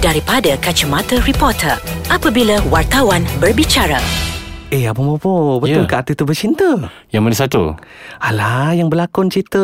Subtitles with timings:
[0.00, 1.76] daripada kacamata reporter
[2.08, 4.00] apabila wartawan berbicara.
[4.72, 5.88] Eh Abang Bobo Betul Ya.
[5.88, 6.88] ke artis tu bercinta?
[7.12, 7.62] Yang mana satu?
[8.16, 9.60] Alah yang berlakon cerita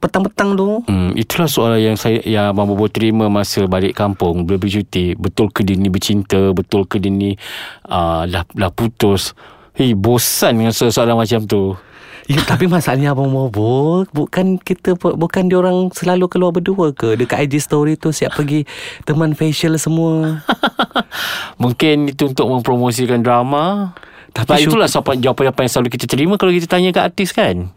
[0.00, 4.56] Petang-petang tu Hmm, itulah soalan yang saya yang Abang Bobo terima masa balik kampung bila
[4.56, 5.12] bercuti.
[5.12, 6.56] Betul ke dia ni bercinta?
[6.56, 7.36] Betul ke dia ni
[7.84, 9.36] uh, dah, dah putus?
[9.76, 11.76] Hei, bosan dengan soalan macam tu.
[12.30, 17.58] Ya, tapi masalahnya Abang Bobo Bukan kita Bukan diorang selalu keluar berdua ke Dekat IG
[17.58, 18.62] story tu Siap pergi
[19.02, 20.38] Teman facial semua
[21.62, 23.92] Mungkin itu untuk mempromosikan drama.
[24.30, 27.68] Tapi shoot- itulah jawapan-jawapan yang selalu kita terima kalau kita tanya kat artis kan.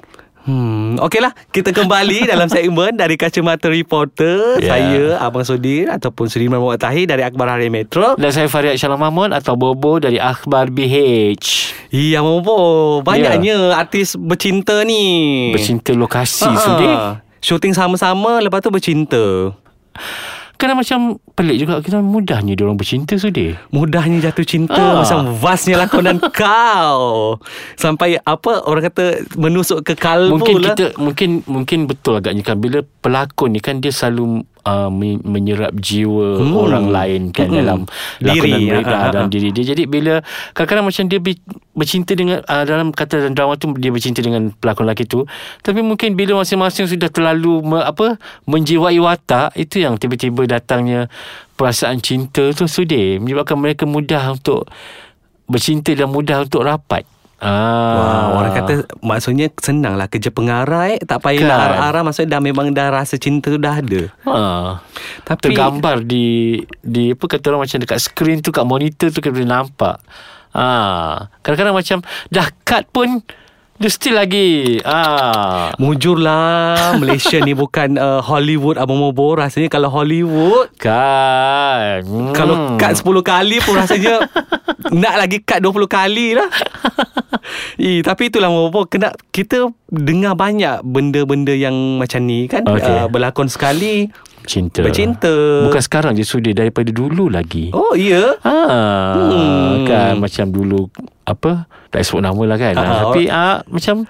[0.43, 4.75] Hmm, okeylah kita kembali dalam segmen dari kacamata reporter Ya.
[4.75, 8.15] saya Abang Sudir ataupun Sudirman Muhammad Tahir dari Akhbar Harian Metro.
[8.15, 11.71] Dan saya Farid Shalom Mahmud atau Bobo dari Akhbar BH.
[11.89, 12.99] Iya, Bobo.
[13.01, 15.47] Banyaknya artis bercinta ni.
[15.49, 16.95] Bercinta lokasi Ah, sudah.
[17.39, 19.55] Shooting sama-sama lepas tu bercinta.
[20.63, 20.99] Kadang macam
[21.35, 23.59] pelik juga kita mudahnya dia orang bercinta sudah.
[23.75, 25.03] Mudahnya jatuh cinta Ah.
[25.03, 27.35] Macam vastnya lakonan kau
[27.75, 32.63] Sampai apa Orang kata Menusuk ke kalbu Mungkin lah kita mungkin mungkin betul agaknya kan
[32.63, 36.55] bila pelakon ni kan dia selalu uh, me- menyerap jiwa Hmm.
[36.55, 37.57] orang lain kan Hmm.
[37.59, 37.79] dalam
[38.19, 39.31] lakonan Diri, mereka ah, ah, dalam ah.
[39.31, 39.63] diri dia.
[39.75, 40.19] Jadi bila
[40.55, 44.51] kadang-kadang macam dia ber- bercinta dengan uh, dalam kata dalam drama tu dia bercinta dengan
[44.55, 45.25] pelakon lelaki tu,
[45.61, 51.11] tapi mungkin bila masing-masing sudah terlalu me, apa menjiwai watak itu yang tiba-tiba datangnya
[51.53, 54.65] perasaan cinta tu sudah menyebabkan mereka mudah untuk
[55.45, 57.05] bercinta dan mudah untuk rapat.
[57.43, 57.91] Ah.
[57.99, 61.49] Wah, orang kata maksudnya senang lah kerja pengarai tak payah Kan.
[61.51, 64.01] nak arah-arah maksudnya dah memang dah rasa cinta tu dah ada.
[64.23, 64.35] Ha.
[65.27, 69.35] Tapi tergambar di di apa kata orang macam dekat skrin tu kat monitor tu kita
[69.35, 69.99] boleh nampak.
[70.55, 70.67] Ha.
[71.43, 71.99] Kadang-kadang macam
[72.31, 73.19] dah cut pun
[73.83, 74.79] dia still lagi.
[74.79, 75.75] Ha.
[75.75, 81.99] Mujurlah Malaysia ni bukan uh, Hollywood Abang Mobo Rasanya kalau Hollywood Kan.
[82.01, 82.31] Hmm.
[82.31, 84.23] Kalau cut 10 kali pun rasanya
[85.03, 86.47] Nak lagi cut 20 kali lah
[87.75, 92.87] Eh, tapi itulah Mobo kena kita dengar banyak benda-benda yang macam ni kan Okey.
[92.87, 94.07] uh, berlakon sekali
[94.43, 94.79] cinta.
[94.79, 95.67] bercinta.
[95.67, 97.71] Bukan sekarang je sudah daripada dulu lagi.
[97.71, 98.39] Oh iya.
[98.39, 98.55] Ha,
[99.13, 99.83] Hmm.
[99.83, 100.87] kan macam dulu
[101.23, 102.73] apa tak sebut nama lah kan.
[102.75, 104.03] Ha, tapi ah, macam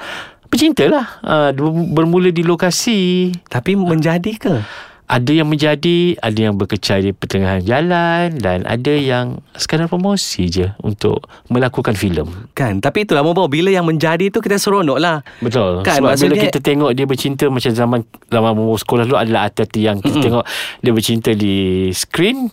[0.47, 1.05] bercinta lah.
[1.19, 1.49] Ah,
[1.89, 3.31] bermula di lokasi.
[3.45, 4.55] Tapi menjadi ke?
[5.03, 10.71] Ada yang menjadi, ada yang berkecai di pertengahan jalan dan ada yang sekadar promosi je
[10.79, 12.25] untuk melakukan filem.
[12.55, 15.83] Kan Tapi itulah Mobo Bila yang menjadi tu Kita seronok lah Betul.
[15.83, 17.99] Kan, Sebab bila maksudnya- kita tengok dia bercinta macam zaman
[18.31, 20.23] zaman sekolah dulu adalah artis yang kita Mm-mm.
[20.23, 20.43] tengok
[20.79, 21.55] dia bercinta di
[21.91, 22.47] skrin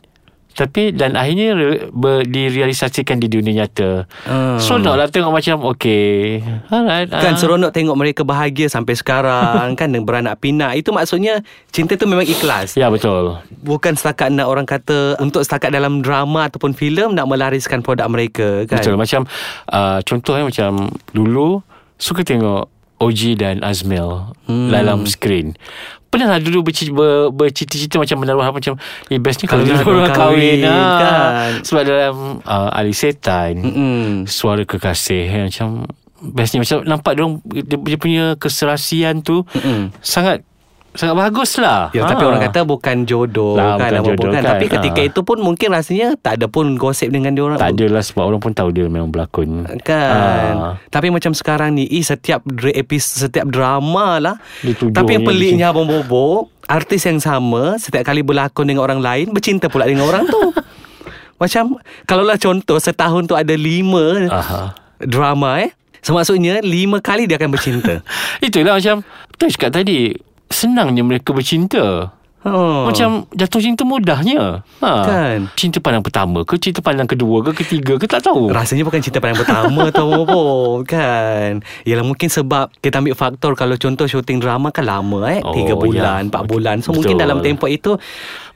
[0.54, 4.04] tapi dan akhirnya re, ber, direalisasikan di dunia nyata.
[4.26, 4.58] Hmm.
[4.60, 6.42] Seronok lah tengok macam okay.
[6.68, 7.08] Alright.
[7.10, 7.38] Kan ah.
[7.38, 11.42] seronok tengok mereka bahagia Sampai sekarang Kan dengan beranak pinak Itu maksudnya
[11.74, 13.40] Cinta tu memang ikhlas Ya betul.
[13.64, 18.64] Bukan setakat nak orang kata Untuk setakat dalam drama Ataupun filem Nak melariskan produk mereka
[18.68, 19.24] kan Betul macam
[19.72, 21.64] uh, contohnya macam dulu
[22.00, 24.68] suka tengok Oji dan Azmel hmm.
[24.68, 25.56] dalam skrin.
[26.10, 28.74] Pernah lah dulu berci- ber, bercita-cita macam menaruh macam
[29.08, 30.98] eh bestnya kalau, dia orang kahwin, kahwin, ah.
[30.98, 31.50] kan.
[31.62, 34.26] Sebab dalam uh, Ali Setan Mm-mm.
[34.26, 35.86] suara kekasih eh, macam
[36.20, 37.24] bestnya macam nampak dia,
[37.62, 39.94] dia, dia punya keserasian tu Mm-mm.
[40.02, 40.42] sangat
[40.92, 41.88] sangat bagus lah.
[41.90, 42.28] Ya, tapi Ah.
[42.28, 44.34] orang kata bukan jodoh Lah, kan, bukan jodoh kan.
[44.36, 44.44] kan.
[44.50, 45.06] Tapi ketika Ah.
[45.06, 47.56] itu pun mungkin rasanya tak ada pun gosip dengan dia orang.
[47.56, 49.70] tak adalah sebab orang pun tahu dia memang berlakon.
[49.80, 50.72] Kan Ah.
[50.86, 54.36] Tapi macam sekarang ni eh, Setiap episode Setiap drama lah
[54.90, 59.66] Tapi yang peliknya Abang Bobo Artis yang sama Setiap kali berlakon dengan orang lain Bercinta
[59.66, 60.40] pula dengan orang tu
[61.40, 64.74] Macam Kalau lah contoh Setahun tu ada lima Aha.
[64.98, 68.00] Drama eh So maksudnya Lima kali dia akan bercinta
[68.44, 69.02] Itulah macam
[69.34, 72.10] Tuan cakap tadi Senangnya mereka bercinta.
[72.40, 72.88] Oh.
[72.88, 74.64] Macam jatuh cinta mudahnya.
[74.80, 74.92] Ha.
[75.04, 75.38] Kan.
[75.60, 78.48] Cinta pandang pertama ke Cinta pandang kedua ke Ketiga ke Tak tahu.
[78.48, 80.40] Rasanya bukan cinta pandang pertama Abang Bobo.
[80.88, 81.60] Kan?
[81.84, 85.44] Yalah mungkin sebab Kita ambil faktor Kalau contoh syuting drama kan lama eh?
[85.44, 86.32] Oh, Tiga bulan ya.
[86.32, 86.76] Empat Okey, bulan.
[86.80, 87.24] So mungkin betul.
[87.28, 87.92] dalam tempoh itu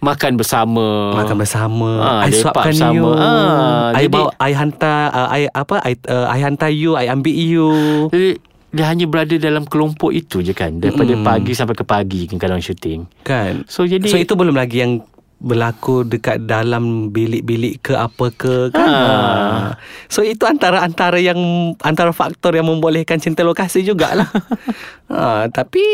[0.00, 1.16] Makan bersama.
[1.16, 1.90] Makan bersama.
[2.00, 2.96] Ah, I suapkan bersama.
[2.96, 3.04] you.
[3.12, 5.76] Ah, I jadi- bawa I hantar uh, I apa?
[5.80, 7.68] I, uh, I hantar you I ambil you.
[8.08, 8.36] Jadi
[8.74, 10.82] dia hanya berada dalam kelompok itu je kan?
[10.82, 11.22] Daripada Mm.
[11.22, 13.62] pagi sampai ke pagi kan Kadang syuting Kan.
[13.70, 15.00] So jadi So itu belum lagi yang
[15.44, 18.88] berlaku dekat dalam bilik-bilik ke apa ke kan.
[18.88, 19.04] Ha.
[19.04, 19.70] Ha.
[20.08, 21.36] So itu antara-antara yang
[21.84, 24.26] antara faktor yang membolehkan cinta lokasi jugalah.
[25.12, 25.84] ha, tapi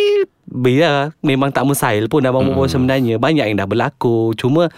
[0.70, 2.70] ya memang tak mustahil pun Abang hmm.
[2.70, 4.38] sebenarnya banyak yang dah berlaku.
[4.38, 4.70] Cuma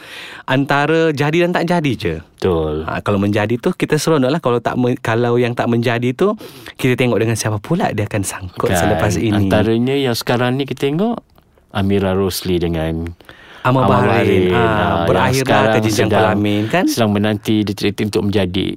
[0.48, 2.14] antara jadi dan tak jadi je.
[2.40, 4.74] Betul Ha, kalau menjadi tu kita seronok lah kalau tak
[5.04, 6.34] kalau yang tak menjadi tu
[6.80, 9.46] kita tengok dengan siapa pula dia akan sangkut kan, selepas ini.
[9.46, 11.20] Antaranya yang sekarang ni kita tengok
[11.72, 13.12] Amira Rosli dengan
[13.62, 14.50] Amal Baharin.
[14.50, 16.84] Ah, yang berakhirlah ke jenjang kelamin, kan?
[16.90, 18.74] Sedang menanti diteliti untuk menjadi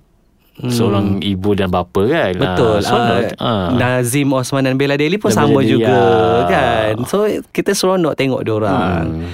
[0.55, 2.31] seorang ibu dan bapa kan.
[2.31, 2.41] Hmm.
[2.41, 2.75] Betul.
[2.79, 3.67] Ah, so, Ah, ah.
[3.75, 6.47] Nazim Osman dan Bella Daily pun sama juga ya.
[6.47, 6.93] kan.
[7.09, 9.05] So kita seronok tengok dia orang.
[9.25, 9.33] Hmm.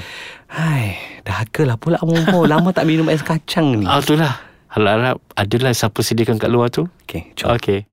[0.51, 2.43] Hai, dah lah pula Momo.
[2.43, 3.85] Lama tak minum ais kacang ni.
[3.85, 4.33] Ah, itulah.
[4.71, 6.87] Harap-harap adalah siapa sediakan kat luar tu.
[7.03, 7.51] Okey, jom.
[7.59, 7.90] Okey.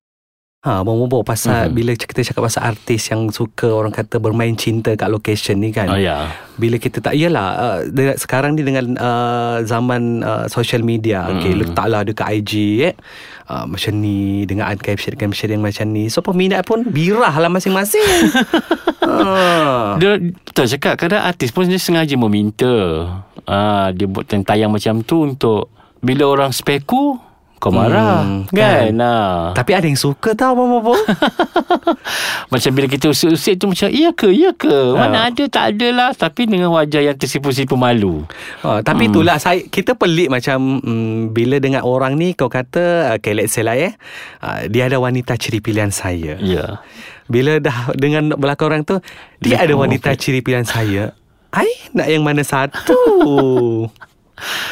[0.69, 1.73] Ha, Momo pasal Mhm.
[1.73, 5.89] bila kita cakap pasal artis yang suka orang kata bermain cinta kat location ni kan.
[5.89, 6.29] Oh ya.
[6.55, 11.55] Bila kita tak Yalah uh, de- Sekarang ni dengan uh, Zaman uh, Social media Okay
[11.55, 11.63] Hmm.
[11.63, 12.95] letaklah dekat IG eh
[13.47, 18.03] uh, Macam ni Dengan caption-caption yang macam ni So peminat pun Birah lah masing-masing
[19.01, 19.95] ha.
[20.03, 22.75] Dia betul cakap kadang artis pun dia sengaja meminta.
[23.45, 27.17] Ah, dia buat tayang macam tu untuk bila orang speku
[27.59, 28.95] kau marah Hmm, kan.
[28.97, 29.51] Ah.
[29.53, 30.81] Tapi ada yang suka tau Momo
[32.53, 35.29] Macam bila kita usik-usik tu macam iya ke iya ke mana Ah.
[35.29, 38.25] ada tak ada lah tapi dengan wajah yang tersipu-sipu malu.
[38.63, 43.33] Ha, tapi itulah saya kita pelik macam mm, bila dengan orang ni kau kata okay
[43.33, 43.93] let's say lah eh
[44.39, 46.39] uh, dia ada wanita ciri pilihan saya.
[46.39, 46.81] Ya.
[47.27, 48.97] Bila dah dengan belakang orang tu
[49.39, 50.17] dia Dia ada wanita apa.
[50.17, 51.13] ciri pilihan saya.
[51.49, 52.95] Ai nak yang mana satu?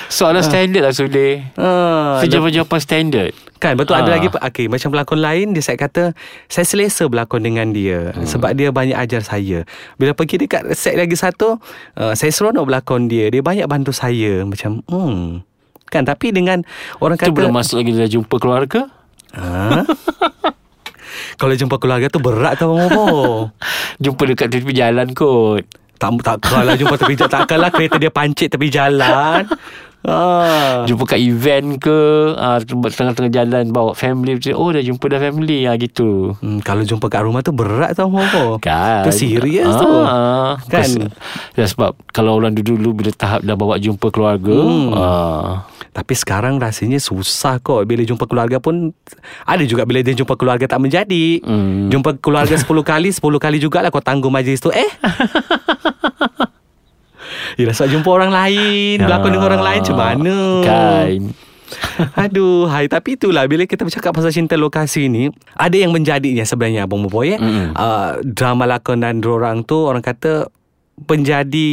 [0.09, 1.43] Soalan standard lah Sudi.
[1.59, 3.33] ha, Sejawapan standard.
[3.57, 4.21] kan betul ada Ah.
[4.21, 6.13] lagi okay, macam pelakon lain dia saya kata
[6.45, 8.29] saya selesa berlakon dengan dia hmm.
[8.29, 9.65] sebab dia banyak ajar saya.
[9.97, 11.57] Bila pergi dekat set lagi satu
[11.97, 13.33] uh, saya seronok berlakon dia.
[13.33, 15.41] Dia banyak bantu saya macam hmm
[15.87, 16.67] kan tapi dengan
[16.99, 18.91] orang kata belum masuk lagi dah jumpa keluarga.
[19.39, 19.87] Ha?
[21.41, 23.53] Kalau jumpa keluarga tu berat tau Momo.
[24.05, 25.65] Jumpa dekat tepi jalan kot.
[25.97, 29.43] Tak tak kalau jumpa tepi jalan takkanlah kereta dia pancit tepi jalan.
[30.07, 30.87] Ha.
[30.87, 31.99] Jumpa kat event ke
[32.39, 36.87] ah, Tengah-tengah jalan Bawa family macam, Oh dah jumpa dah family ah, Gitu Hmm, kalau
[36.87, 38.07] jumpa kat rumah tu berat tau.
[38.63, 39.91] Kan Tu serius tu.
[39.99, 41.11] ah, Kan?
[41.55, 44.95] Ya sebab Kalau orang dulu-dulu Bila tahap dah bawa jumpa keluarga Hmm.
[44.95, 45.67] ah,
[45.97, 47.89] Tapi sekarang rasanya susah kot.
[47.89, 48.93] Bila jumpa keluarga pun
[49.49, 51.41] Ada juga bila dia jumpa keluarga tak menjadi.
[51.41, 51.89] Hmm.
[51.89, 54.69] Jumpa keluarga 10 kali 10 kali jugalah kau tanggung majlis tu.
[54.69, 54.85] Eh?
[57.57, 60.37] Yelah sebab jumpa orang lain Berlakon dengan orang lain macam mana?
[60.61, 61.21] Kan.
[62.29, 62.87] Aduh, hai.
[62.87, 67.35] Tapi itulah bila kita bercakap pasal cinta lokasi ni, ada yang menjadinya sebenarnya Abang Boy
[67.35, 67.41] eh.
[67.41, 67.73] Mm-mm.
[67.75, 70.53] Uh, drama lakonan dorang tu orang kata
[70.97, 71.69] menjadi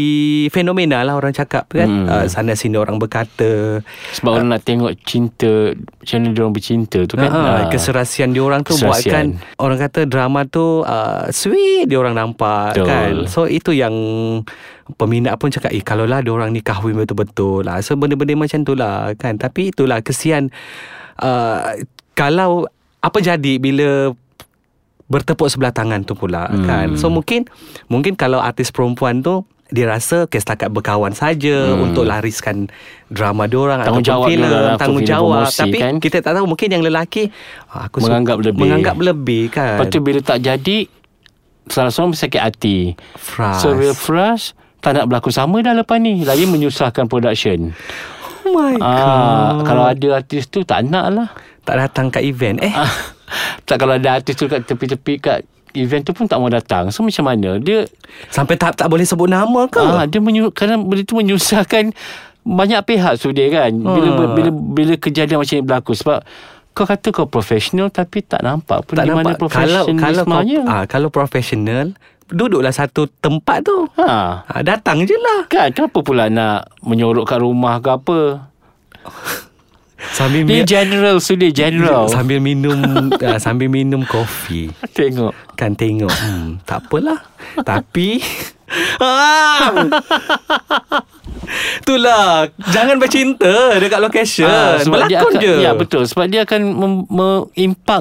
[0.50, 1.88] fenomena lah orang cakap kan.
[1.88, 2.06] Mm.
[2.06, 3.80] Uh, sana sini orang berkata
[4.14, 7.66] Sebab orang nak tengok cinta Macam mana diorang bercinta tu kan Uh, Ah.
[7.66, 8.92] keserasian dia orang tu Keserasian.
[8.92, 9.26] buatkan
[9.58, 12.86] orang kata drama tu uh, sweet dia orang nampak Betul.
[12.86, 13.14] kan.
[13.26, 13.96] So itu yang
[14.94, 17.80] peminat pun cakap eh kalau lah dia orang ni kahwin betul-betul lah.
[17.80, 19.36] So benda-benda macam tu lah kan.
[19.36, 20.52] Tapi itulah kesian
[21.18, 21.80] uh,
[22.12, 22.68] kalau
[23.00, 24.12] apa jadi bila
[25.14, 26.66] bertepuk sebelah tangan tu pula hmm.
[26.66, 26.88] kan.
[26.98, 27.46] So mungkin
[27.86, 31.86] mungkin kalau artis perempuan tu dia rasa okay, setakat berkawan saja hmm.
[31.90, 32.70] untuk lariskan
[33.10, 35.94] drama diorang Tanggungjawab ataupun filem, diorang lah, tanggungjawab promosi, tapi kan?
[35.98, 37.24] kita tak tahu mungkin yang lelaki
[37.74, 38.62] ah, aku Menganggap lebih.
[38.62, 40.78] menganggap lebih kan Lepas tu bila tak jadi
[41.64, 42.78] Salah seorang sakit hati
[43.18, 43.66] Fras.
[43.66, 47.74] So bila frust Tak nak berlaku sama dah lepas ni Lagi menyusahkan production
[48.46, 51.30] oh my god ah, Kalau ada artis tu Tak nak lah
[51.64, 52.92] tak datang kat event eh ah,
[53.64, 55.40] Tak kalau ada artis tu Kat tepi-tepi Kat
[55.74, 56.94] event tu pun tak mau datang.
[56.94, 57.58] So macam mana?
[57.58, 57.90] Dia
[58.30, 59.82] sampai tahap tak boleh sebut nama ke?
[59.82, 61.90] Ah, Dia menyu, Kadang benda tu menyusahkan
[62.44, 63.72] Banyak pihak sudah kan?
[63.74, 64.32] Bila, Ah.
[64.32, 66.22] bila bila kejadian macam ni berlaku Sebab
[66.74, 69.50] kau kata kau profesional Tapi tak nampak pun tak Di mana nampak.
[69.50, 71.94] Kalau kalau kau, ah, kalau profesional
[72.34, 73.86] duduklah satu tempat tu.
[74.00, 74.42] Ha.
[74.42, 75.46] ah, datang je lah.
[75.46, 75.70] Kan?
[75.70, 78.20] Kenapa pula nak Menyorok kat rumah ke apa
[80.14, 82.06] sambil mi- general sudah general.
[82.16, 82.78] Sambil minum
[83.20, 84.70] ah, sambil minum kopi.
[84.94, 85.34] Tengok.
[85.58, 86.14] Kan tengok.
[86.14, 87.20] Hmm, tak apalah.
[87.60, 88.22] Tapi
[89.04, 89.74] ah,
[91.84, 92.48] Itulah.
[92.72, 94.48] Jangan bercinta Dekat location.
[94.48, 95.54] Ah, Berlakon akan, je.
[95.60, 96.04] Ya betul.
[96.08, 97.08] Sebab dia akan mem-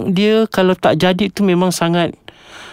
[0.08, 2.14] dia Kalau tak jadi tu memang sangat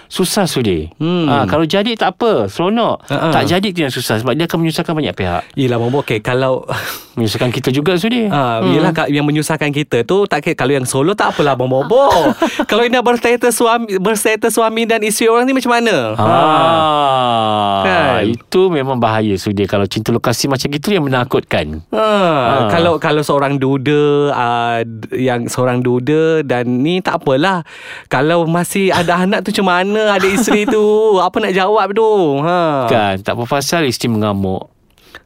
[0.09, 1.23] Susah sudi Hmm.
[1.23, 3.29] ha, Kalau jadi tak apa Seronok Ha-ha.
[3.29, 6.65] Tak jadi tu yang susah Sebab dia akan menyusahkan banyak pihak Yelah Bobo Okay kalau
[7.15, 8.73] Menyusahkan kita juga sudi Ah, hmm.
[8.73, 12.09] Yelah yang menyusahkan kita tu tak kira, Kalau yang solo tak apalah Abang Bobo
[12.69, 18.21] Kalau nak berstatus suami Berstatus suami dan isteri orang ni macam mana Ah, Kan?
[18.27, 22.01] Itu memang bahaya sudi Kalau cinta lokasi macam itu Yang menakutkan Ha,
[22.49, 22.67] Ah.
[22.67, 24.01] kalau kalau seorang duda
[24.31, 24.79] uh,
[25.11, 27.61] yang seorang duda dan ni tak apalah.
[28.07, 30.79] Kalau masih ada anak tu macam mana ada isteri tu?
[31.25, 32.07] Apa nak jawab tu?
[32.39, 32.87] Ha.
[32.87, 34.71] Kan Tak apa pasal Isteri mengamuk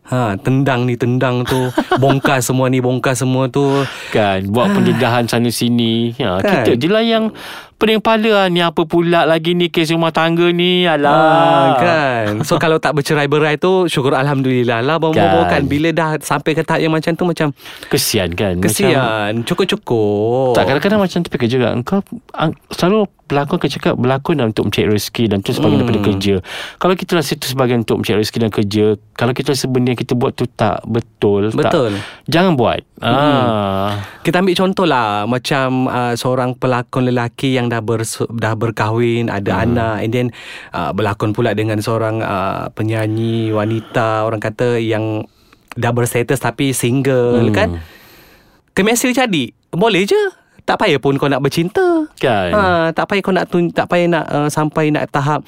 [0.03, 3.63] Ha, tendang ni tendang tu, bongkar semua ni bongkar semua tu.
[4.11, 6.67] Kan Buat pendedahan sana sini ya, Kan?
[6.67, 7.31] Kita je lah yang
[7.83, 8.47] pening kepala lah.
[8.47, 10.87] Ni apa pula lagi ni kes rumah tangga ni.
[10.87, 11.11] Alah.
[11.11, 15.43] Ah, kan So kalau tak bercerai-berai tu Syukur Alhamdulillah lah Bobo kan.
[15.45, 15.67] Kan.
[15.67, 17.51] Bila dah sampai ke tahap yang macam tu Macam
[17.85, 18.55] Kesian kan.
[18.55, 21.99] Macam, Kesian Cukup-cukup tak kadang-kadang macam terfikir juga Engkau
[22.69, 25.81] Selalu pelakon akan cakap Berlakon dah untuk mencari rezeki Dan tu sebagian Hmm.
[25.83, 26.35] daripada kerja
[26.77, 29.99] Kalau kita rasa itu sebagian untuk mencari rezeki dan kerja Kalau kita rasa benda yang
[29.99, 31.97] kita buat tu tak betul Betul.
[31.97, 33.89] tak, Jangan buat ah.
[34.23, 38.01] Kita ambil contoh lah Macam uh, Seorang pelakon lelaki Yang dah ber,
[38.39, 39.63] dah berkahwin Ada hmm.
[39.67, 40.27] anak And then
[40.71, 45.27] uh, Berlakon pula dengan seorang uh, Penyanyi Wanita Orang kata yang
[45.75, 47.55] Dah berstatus Tapi single Hmm.
[47.55, 47.69] kan
[48.73, 50.19] Chemistry jadi Boleh je
[50.63, 52.63] Tak payah pun kau nak bercinta Kan ha,
[52.95, 55.43] Tak payah kau nak tun, Tak payah nak uh, Sampai nak tahap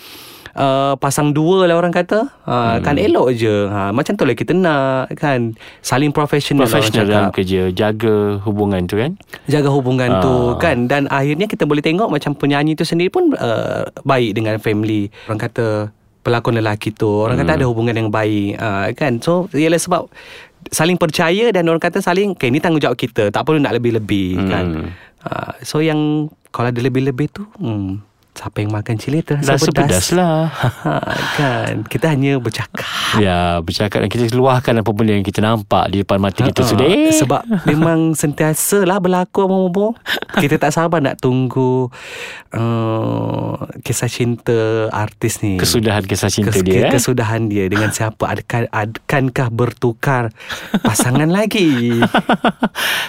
[0.56, 2.32] Uh, pasang dua lah orang kata.
[2.42, 2.80] Ha, hmm.
[2.80, 3.68] Kan elok je.
[3.68, 5.52] Ha, Macam tu lah kita nak Kan?
[5.80, 7.12] Saling profesional lah Profesional cakap.
[7.12, 7.62] dalam kerja.
[7.70, 9.20] Jaga hubungan tu kan?
[9.46, 10.24] Jaga hubungan Ah.
[10.24, 10.88] tu kan?
[10.88, 15.12] Dan akhirnya kita boleh tengok macam penyanyi tu sendiri pun uh, baik dengan family.
[15.26, 17.60] Orang kata pelakon lelaki tu orang kata Hmm.
[17.60, 18.56] ada hubungan yang baik.
[18.56, 19.20] Uh, kan?
[19.20, 20.08] So ialah sebab
[20.68, 23.28] saling percaya dan orang kata saling okay ni tanggungjawab kita.
[23.28, 24.48] Tak perlu nak lebih-lebih Hmm.
[24.48, 24.66] kan
[25.22, 28.00] uh, so yang kalau ada lebih-lebih tu hmm,
[28.36, 30.52] siapa yang makan cili terasa Rasa pedas lah.
[30.52, 30.92] Ha,
[31.34, 31.74] kan?
[31.84, 32.84] Kita hanya bercakap.
[33.16, 36.68] Ya bercakap dan kita luahkan apa benda yang kita nampak Di depan mata kita Ha,
[36.68, 36.84] sudah.
[36.86, 39.96] Eh, Sebab memang sentiasa lah berlaku Abang-abang
[40.36, 41.88] Kita tak sabar nak tunggu
[42.52, 45.56] uh, Kisah cinta artis ni.
[45.56, 46.92] Kesudahan kisah cinta Kes- dia eh?
[46.92, 48.28] Kesudahan dia Dengan siapa?
[48.28, 50.36] Adakah, Akankah bertukar
[50.82, 51.96] Pasangan lagi?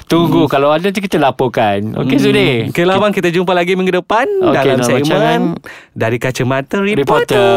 [0.07, 1.95] Tunggu Kalau ada nanti kita laporkan.
[1.97, 2.23] Okey Hmm.
[2.23, 5.57] Sudir Okay lah abang Kita jumpa lagi minggu depan Okey, Dalam dalam segmen rancangan
[5.97, 7.49] Dari Kacamata Reporter, Reporter.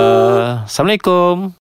[0.65, 1.51] Assalamualaikum